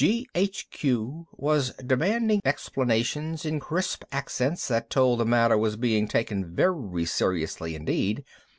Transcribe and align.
G.H.Q. 0.03 1.27
was 1.33 1.73
demanding 1.75 2.41
explanations 2.43 3.45
in 3.45 3.59
crisp 3.59 4.03
accents 4.11 4.67
that 4.67 4.89
told 4.89 5.19
the 5.19 5.25
matter 5.25 5.55
was 5.59 5.75
being 5.75 6.07
taken 6.07 6.43
very 6.55 7.05
seriously 7.05 7.75
indeed. 7.75 8.25